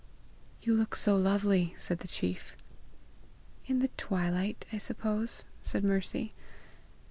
[0.63, 2.57] "You look so lovely!" said the chief.
[3.67, 6.33] "In the twilight, I suppose!" said Mercy.